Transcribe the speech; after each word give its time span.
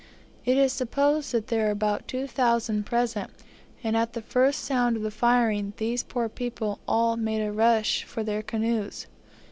It 0.45 0.57
is 0.57 0.73
supposed 0.73 1.31
that 1.31 1.49
there 1.49 1.65
were 1.65 1.69
about 1.69 2.07
2,000 2.07 2.87
present, 2.87 3.29
and 3.83 3.95
at 3.95 4.13
the 4.13 4.23
first 4.23 4.63
sound 4.65 4.97
of 4.97 5.03
the 5.03 5.11
firing 5.11 5.73
these 5.77 6.01
poor 6.01 6.27
people 6.27 6.79
all 6.87 7.17
made 7.17 7.43
a 7.43 7.51
rush 7.51 8.03
for 8.03 8.23
their 8.23 8.41
canoes. 8.41 9.05